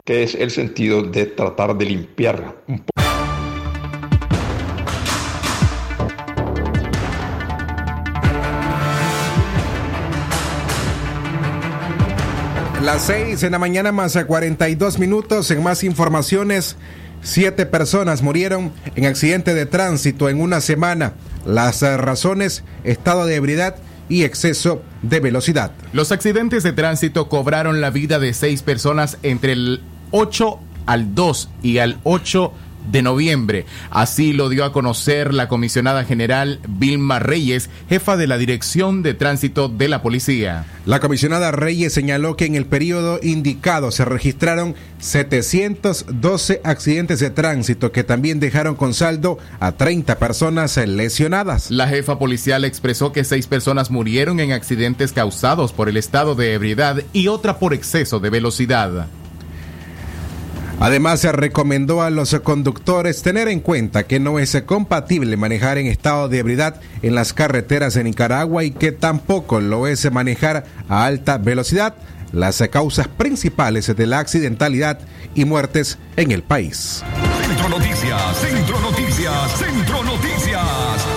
[0.05, 3.07] que es el sentido de tratar de limpiar un poco.
[12.88, 15.51] Las 6 en la mañana más a 42 minutos.
[15.51, 16.77] En más informaciones,
[17.21, 21.11] siete personas murieron en accidente de tránsito en una semana.
[21.45, 23.75] Las eh, razones, estado de ebriedad
[24.07, 25.73] y exceso de velocidad.
[25.91, 29.81] Los accidentes de tránsito cobraron la vida de seis personas entre el
[30.11, 32.53] 8 al 2 y al 8
[32.91, 33.65] de noviembre.
[33.89, 39.13] Así lo dio a conocer la comisionada general Vilma Reyes, jefa de la Dirección de
[39.13, 40.65] Tránsito de la Policía.
[40.85, 47.91] La comisionada Reyes señaló que en el periodo indicado se registraron 712 accidentes de tránsito
[47.91, 51.71] que también dejaron con saldo a 30 personas lesionadas.
[51.71, 56.53] La jefa policial expresó que seis personas murieron en accidentes causados por el estado de
[56.53, 59.07] ebriedad y otra por exceso de velocidad.
[60.80, 65.88] Además, se recomendó a los conductores tener en cuenta que no es compatible manejar en
[65.88, 71.05] estado de ebriedad en las carreteras de Nicaragua y que tampoco lo es manejar a
[71.05, 71.95] alta velocidad,
[72.32, 74.99] las causas principales de la accidentalidad
[75.34, 77.03] y muertes en el país.
[77.47, 81.07] Centro Noticias, Centro Noticias, Centro Noticias.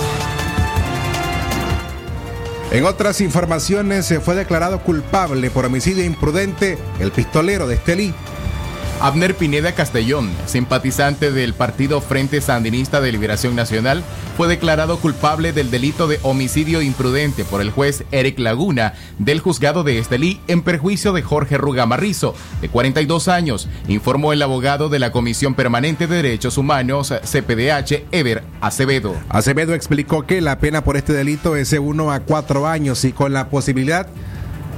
[2.70, 8.14] En otras informaciones, se fue declarado culpable por homicidio imprudente el pistolero de Estelí.
[9.00, 14.04] Abner Pineda Castellón, simpatizante del partido Frente Sandinista de Liberación Nacional,
[14.36, 19.84] fue declarado culpable del delito de homicidio imprudente por el juez Eric Laguna del juzgado
[19.84, 25.12] de Estelí en perjuicio de Jorge Rugamarrizo, de 42 años, informó el abogado de la
[25.12, 29.14] Comisión Permanente de Derechos Humanos, CPDH, Ever Acevedo.
[29.30, 33.12] Acevedo explicó que la pena por este delito es de 1 a 4 años y
[33.12, 34.08] con la posibilidad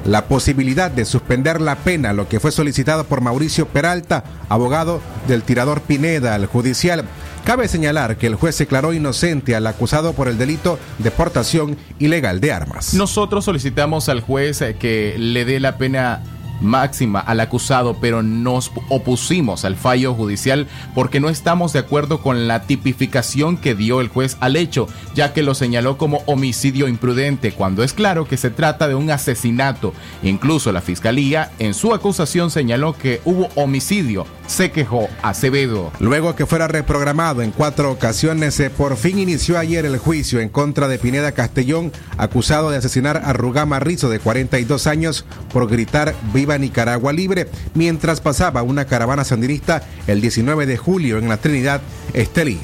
[0.05, 5.43] la posibilidad de suspender la pena, lo que fue solicitado por Mauricio Peralta, abogado del
[5.43, 7.05] tirador Pineda al judicial.
[7.45, 12.41] Cabe señalar que el juez declaró inocente al acusado por el delito de portación ilegal
[12.41, 12.95] de armas.
[12.95, 16.23] Nosotros solicitamos al juez eh, que le dé la pena
[16.63, 22.49] máxima al acusado, pero nos opusimos al fallo judicial porque no estamos de acuerdo con
[22.49, 27.53] la tipificación que dio el juez al hecho, ya que lo señaló como homicidio imprudente,
[27.53, 29.93] cuando es claro que se trata de un asesinato.
[30.23, 34.27] Incluso la fiscalía en su acusación señaló que hubo homicidio.
[34.47, 35.93] Se quejó Acevedo.
[35.99, 40.49] Luego que fuera reprogramado en cuatro ocasiones, se por fin inició ayer el juicio en
[40.49, 46.15] contra de Pineda Castellón, acusado de asesinar a Rugama Rizo, de 42 años, por gritar
[46.35, 51.81] Viva Nicaragua Libre, mientras pasaba una caravana sandinista el 19 de julio en la Trinidad
[52.13, 52.59] Estelí.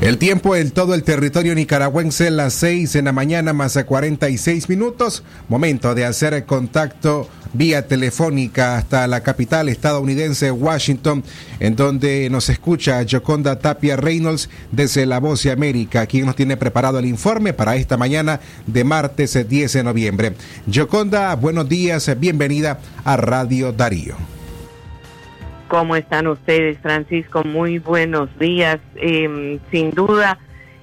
[0.00, 4.68] El tiempo en todo el territorio nicaragüense, las 6 en la mañana más a 46
[4.68, 5.22] minutos.
[5.48, 11.24] Momento de hacer contacto vía telefónica hasta la capital estadounidense, Washington,
[11.60, 16.56] en donde nos escucha Joconda Tapia Reynolds desde La Voz de América, quien nos tiene
[16.56, 20.32] preparado el informe para esta mañana de martes 10 de noviembre.
[20.72, 24.16] Joconda, buenos días, bienvenida a Radio Darío.
[25.68, 27.44] ¿Cómo están ustedes, Francisco?
[27.44, 28.78] Muy buenos días.
[28.96, 30.38] Eh, sin duda,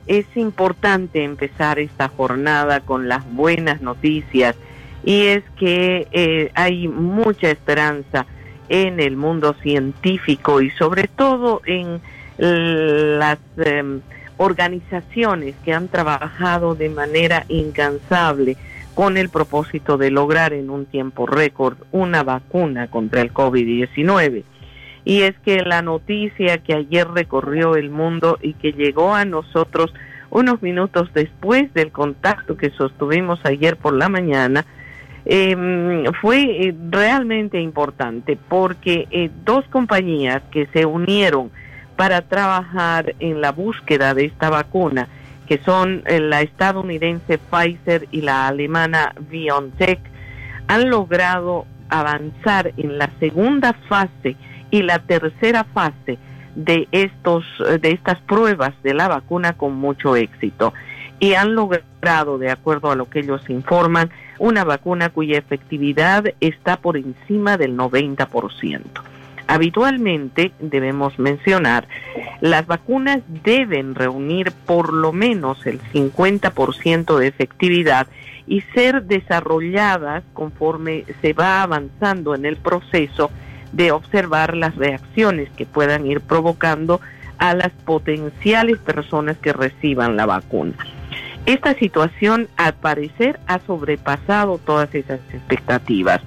[0.06, 4.56] es importante empezar esta jornada con las buenas noticias
[5.06, 8.26] y es que eh, hay mucha esperanza
[8.68, 12.02] en el mundo científico y sobre todo en
[12.38, 14.00] las eh,
[14.36, 18.58] organizaciones que han trabajado de manera incansable
[18.94, 24.44] con el propósito de lograr en un tiempo récord una vacuna contra el COVID-19
[25.06, 29.94] y es que la noticia que ayer recorrió el mundo y que llegó a nosotros
[30.32, 34.66] unos minutos después del contacto que sostuvimos ayer por la mañana,
[35.26, 41.52] eh, fue eh, realmente importante porque eh, dos compañías que se unieron
[41.96, 45.08] para trabajar en la búsqueda de esta vacuna,
[45.48, 50.00] que son eh, la estadounidense Pfizer y la alemana BioNTech,
[50.68, 54.36] han logrado avanzar en la segunda fase
[54.72, 56.18] y la tercera fase
[56.56, 57.46] de estos
[57.82, 60.74] de estas pruebas de la vacuna con mucho éxito.
[61.20, 66.78] Y han logrado de acuerdo a lo que ellos informan una vacuna cuya efectividad está
[66.78, 68.82] por encima del 90%.
[69.48, 71.88] Habitualmente debemos mencionar
[72.42, 78.06] las vacunas deben reunir por lo menos el 50% de efectividad
[78.46, 83.32] y ser desarrolladas conforme se va avanzando en el proceso
[83.72, 87.02] de observar las reacciones que puedan ir provocando
[87.40, 90.76] a las potenciales personas que reciban la vacuna.
[91.46, 96.22] Esta situación, al parecer, ha sobrepasado todas esas expectativas.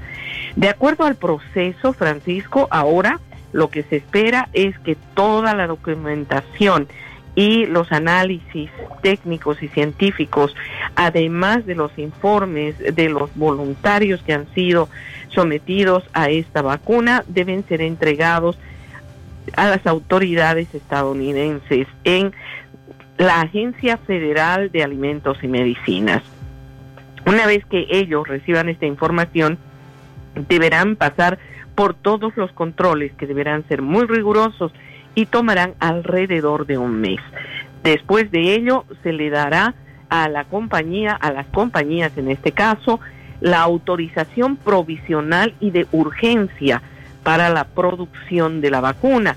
[0.54, 3.20] De acuerdo al proceso, Francisco, ahora
[3.52, 6.88] lo que se espera es que toda la documentación
[7.34, 8.70] y los análisis
[9.02, 10.54] técnicos y científicos,
[10.96, 14.88] además de los informes de los voluntarios que han sido
[15.28, 18.58] sometidos a esta vacuna, deben ser entregados
[19.56, 22.32] a las autoridades estadounidenses en
[23.18, 26.22] la Agencia Federal de Alimentos y Medicinas.
[27.26, 29.58] Una vez que ellos reciban esta información,
[30.48, 31.38] deberán pasar
[31.74, 34.72] por todos los controles que deberán ser muy rigurosos
[35.16, 37.18] y tomarán alrededor de un mes.
[37.82, 39.74] Después de ello, se le dará
[40.08, 43.00] a la compañía, a las compañías en este caso,
[43.40, 46.82] la autorización provisional y de urgencia
[47.24, 49.36] para la producción de la vacuna.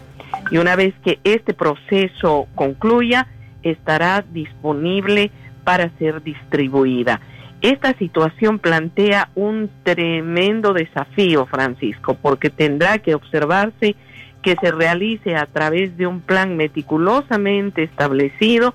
[0.51, 3.27] Y una vez que este proceso concluya,
[3.64, 5.32] estará disponible
[5.64, 7.22] para ser distribuida.
[7.62, 13.95] Esta situación plantea un tremendo desafío, Francisco, porque tendrá que observarse
[14.41, 18.74] que se realice a través de un plan meticulosamente establecido,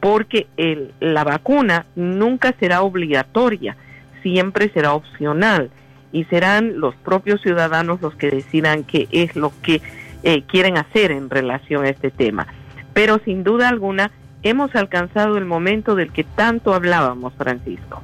[0.00, 3.76] porque el, la vacuna nunca será obligatoria,
[4.22, 5.70] siempre será opcional
[6.10, 9.80] y serán los propios ciudadanos los que decidan qué es lo que
[10.24, 12.46] eh, quieren hacer en relación a este tema.
[12.92, 14.10] Pero sin duda alguna
[14.44, 18.02] hemos alcanzado el momento del que tanto hablábamos, Francisco.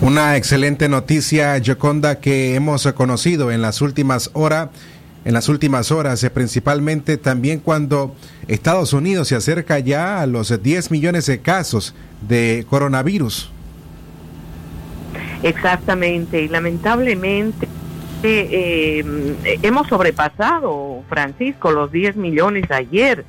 [0.00, 4.70] Una excelente noticia, Yoconda, que hemos conocido en las últimas horas
[5.26, 8.14] en las últimas horas, eh, principalmente también cuando
[8.46, 11.96] Estados Unidos se acerca ya a los 10 millones de casos
[12.28, 13.50] de coronavirus.
[15.42, 17.66] Exactamente, y lamentablemente
[18.22, 19.04] eh,
[19.62, 23.24] hemos sobrepasado, Francisco, los 10 millones ayer,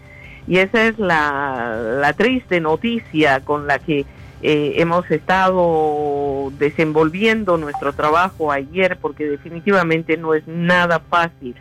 [0.48, 4.06] y esa es la, triste noticia con la que
[4.42, 11.56] eh, hemos estado desenvolviendo nuestro trabajo ayer, porque definitivamente no es nada fácil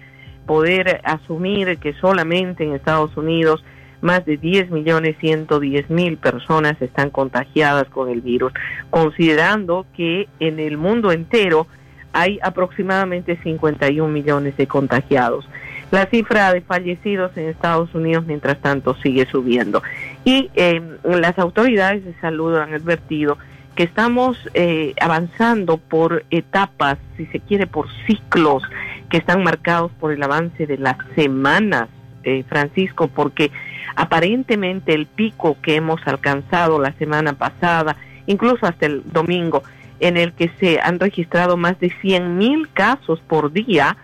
[0.46, 3.64] poder asumir que solamente en Estados Unidos
[4.00, 8.52] más de 10 millones 110 mil personas están contagiadas con el virus,
[8.90, 11.66] considerando que en el mundo entero
[12.12, 15.48] hay aproximadamente 51 millones de contagiados.
[15.90, 19.82] La cifra de fallecidos en Estados Unidos, mientras tanto, sigue subiendo.
[20.24, 23.38] Y eh, las autoridades de salud han advertido
[23.76, 28.64] que estamos eh, avanzando por etapas, si se quiere, por ciclos
[29.10, 31.88] que están marcados por el avance de las semanas,
[32.24, 33.52] eh, Francisco, porque
[33.94, 39.62] aparentemente el pico que hemos alcanzado la semana pasada, incluso hasta el domingo,
[40.00, 43.96] en el que se han registrado más de 100 mil casos por día,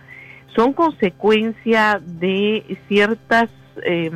[0.55, 3.49] son consecuencia de ciertas
[3.83, 4.11] eh,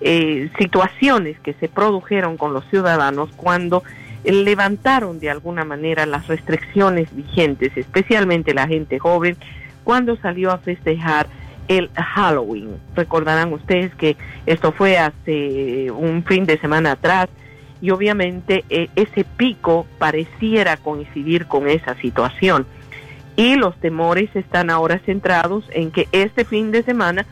[0.00, 3.82] eh, situaciones que se produjeron con los ciudadanos cuando
[4.24, 9.36] levantaron de alguna manera las restricciones vigentes, especialmente la gente joven,
[9.84, 11.28] cuando salió a festejar
[11.68, 12.76] el Halloween.
[12.94, 14.16] Recordarán ustedes que
[14.46, 17.28] esto fue hace un fin de semana atrás
[17.80, 22.66] y obviamente eh, ese pico pareciera coincidir con esa situación.
[23.38, 27.24] Y los temores están ahora centrados en que este fin de semana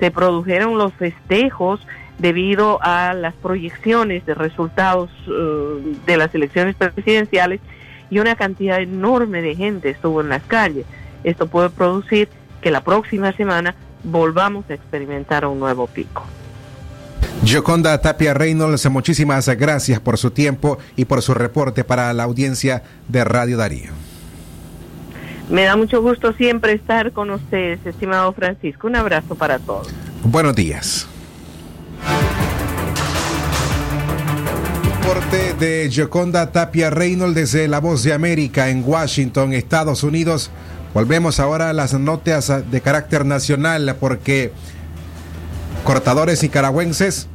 [0.00, 1.78] se produjeron los festejos
[2.18, 7.60] debido a las proyecciones de resultados eh, de las elecciones presidenciales
[8.10, 10.84] y una cantidad enorme de gente estuvo en las calles.
[11.22, 12.28] Esto puede producir
[12.60, 16.24] que la próxima semana volvamos a experimentar un nuevo pico.
[17.44, 22.82] Yoconda Tapia Reynolds, muchísimas gracias por su tiempo y por su reporte para la audiencia
[23.06, 24.11] de Radio Darío.
[25.48, 28.86] Me da mucho gusto siempre estar con ustedes, estimado Francisco.
[28.86, 29.88] Un abrazo para todos.
[30.24, 31.06] Buenos días.
[34.84, 40.50] Reporte de Yoconda Tapia Reynolds desde La Voz de América en Washington, Estados Unidos.
[40.94, 44.52] Volvemos ahora a las notas de carácter nacional porque
[45.84, 47.28] cortadores nicaragüenses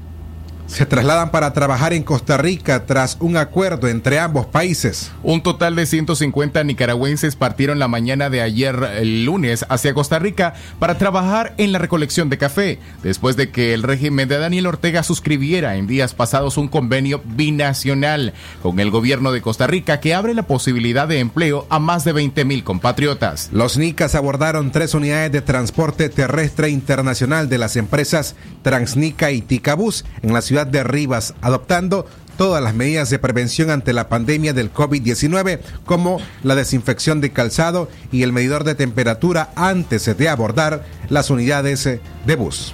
[0.68, 5.12] se trasladan para trabajar en Costa Rica tras un acuerdo entre ambos países.
[5.24, 10.54] Un total de 150 nicaragüenses partieron la mañana de ayer, el lunes, hacia Costa Rica
[10.78, 15.04] para trabajar en la recolección de café, después de que el régimen de Daniel Ortega
[15.04, 20.34] suscribiera en días pasados un convenio binacional con el gobierno de Costa Rica que abre
[20.34, 23.50] la posibilidad de empleo a más de 20 mil compatriotas.
[23.54, 30.04] Los nicas abordaron tres unidades de transporte terrestre internacional de las empresas Transnica y Ticabús
[30.22, 34.74] en la ciudad de Rivas, adoptando todas las medidas de prevención ante la pandemia del
[34.74, 41.30] COVID-19, como la desinfección de calzado y el medidor de temperatura antes de abordar las
[41.30, 42.74] unidades de bus.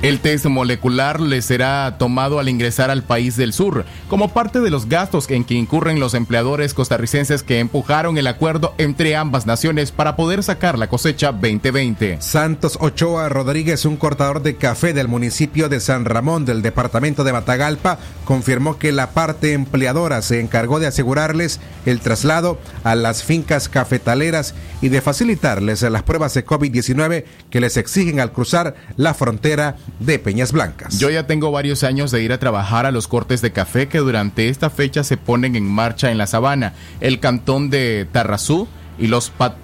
[0.00, 4.70] El test molecular le será tomado al ingresar al país del sur, como parte de
[4.70, 9.90] los gastos en que incurren los empleadores costarricenses que empujaron el acuerdo entre ambas naciones
[9.90, 12.18] para poder sacar la cosecha 2020.
[12.22, 17.32] Santos Ochoa Rodríguez, un cortador de café del municipio de San Ramón del departamento de
[17.32, 23.68] Matagalpa, confirmó que la parte empleadora se encargó de asegurarles el traslado a las fincas
[23.68, 29.76] cafetaleras y de facilitarles las pruebas de COVID-19 que les exigen al cruzar la frontera
[30.00, 30.98] de Peñas Blancas.
[30.98, 33.98] Yo ya tengo varios años de ir a trabajar a los cortes de café que
[33.98, 38.68] durante esta fecha se ponen en marcha en la sabana, el cantón de Tarrazú
[38.98, 39.58] y los patrones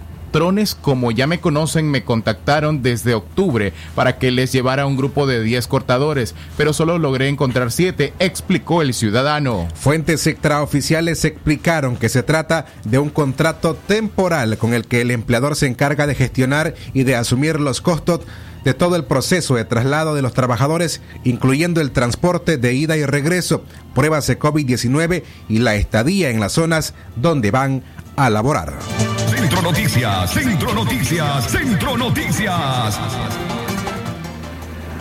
[0.74, 5.40] como ya me conocen me contactaron desde octubre para que les llevara un grupo de
[5.40, 9.68] 10 cortadores, pero solo logré encontrar 7, explicó el ciudadano.
[9.76, 15.54] Fuentes extraoficiales explicaron que se trata de un contrato temporal con el que el empleador
[15.54, 18.22] se encarga de gestionar y de asumir los costos
[18.64, 23.04] de todo el proceso de traslado de los trabajadores, incluyendo el transporte de ida y
[23.04, 27.82] regreso, pruebas de COVID-19 y la estadía en las zonas donde van
[28.16, 28.72] a laborar.
[29.28, 32.98] Centro Noticias, Centro Noticias, Centro Noticias.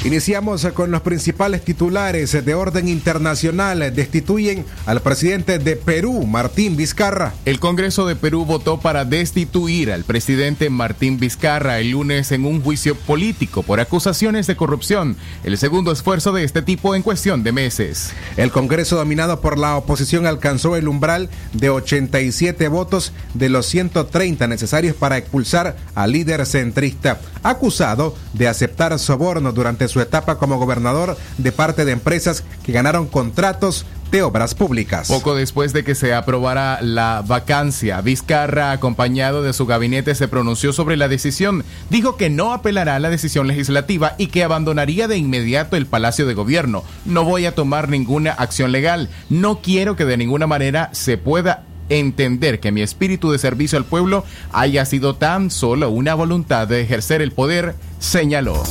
[0.04, 3.80] Iniciamos con los principales titulares de orden internacional.
[3.92, 7.34] Destituyen al presidente de Perú, Martín Vizcarra.
[7.44, 12.62] El Congreso de Perú votó para destituir al presidente Martín Vizcarra el lunes en un
[12.62, 17.50] juicio político por acusaciones de corrupción, el segundo esfuerzo de este tipo en cuestión de
[17.50, 18.12] meses.
[18.36, 24.46] El Congreso dominado por la oposición alcanzó el umbral de 87 votos de los 130
[24.46, 31.16] necesarios para expulsar al líder centrista, acusado de aceptar soborno durante su etapa como gobernador
[31.38, 35.08] de parte de empresas que ganaron contratos de obras públicas.
[35.08, 40.72] Poco después de que se aprobara la vacancia, Vizcarra, acompañado de su gabinete, se pronunció
[40.72, 41.64] sobre la decisión.
[41.90, 46.26] Dijo que no apelará a la decisión legislativa y que abandonaría de inmediato el Palacio
[46.26, 46.84] de Gobierno.
[47.04, 49.10] No voy a tomar ninguna acción legal.
[49.28, 53.84] No quiero que de ninguna manera se pueda entender que mi espíritu de servicio al
[53.84, 58.62] pueblo haya sido tan solo una voluntad de ejercer el poder, señaló.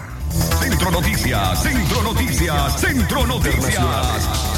[0.60, 4.58] Centro Noticias, Centro Noticias, Centro Noticias.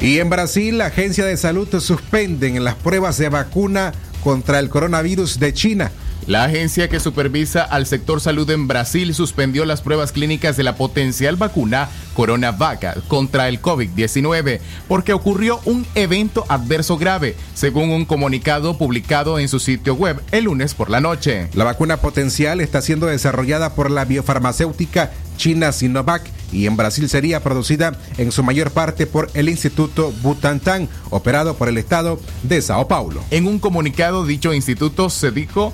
[0.00, 3.92] Y en Brasil, la Agencia de Salud suspenden las pruebas de vacuna
[4.22, 5.90] contra el coronavirus de China.
[6.26, 10.74] La agencia que supervisa al sector salud en Brasil suspendió las pruebas clínicas de la
[10.74, 14.58] potencial vacuna CoronaVac contra el COVID-19
[14.88, 20.44] porque ocurrió un evento adverso grave, según un comunicado publicado en su sitio web el
[20.44, 21.48] lunes por la noche.
[21.54, 27.40] La vacuna potencial está siendo desarrollada por la biofarmacéutica china Sinovac y en Brasil sería
[27.42, 32.88] producida en su mayor parte por el Instituto Butantan, operado por el Estado de Sao
[32.88, 33.22] Paulo.
[33.30, 35.72] En un comunicado, dicho instituto se dijo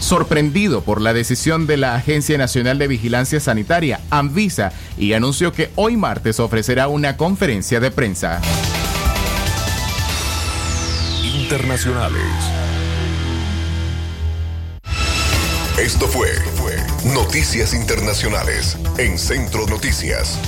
[0.00, 5.70] sorprendido por la decisión de la Agencia Nacional de Vigilancia Sanitaria, Anvisa, y anunció que
[5.76, 8.40] hoy martes ofrecerá una conferencia de prensa.
[11.34, 12.22] Internacionales.
[15.78, 16.28] Esto fue,
[17.14, 20.38] Noticias Internacionales en Centro Noticias.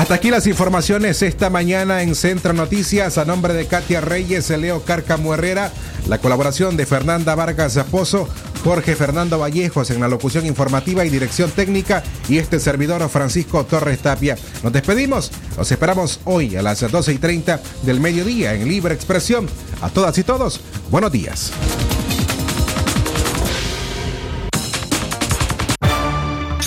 [0.00, 4.82] Hasta aquí las informaciones esta mañana en Centro Noticias a nombre de Katia Reyes, Leo
[4.82, 5.70] Cárcamo Herrera,
[6.08, 8.26] la colaboración de Fernanda Vargas Pozo,
[8.64, 13.98] Jorge Fernando Vallejos en la locución informativa y dirección técnica y este servidor Francisco Torres
[13.98, 14.38] Tapia.
[14.62, 19.50] Nos despedimos, los esperamos hoy a las 12 y 30 del mediodía en Libre Expresión.
[19.82, 21.52] A todas y todos, buenos días.